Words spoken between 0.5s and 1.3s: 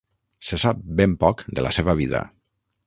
Se sap ben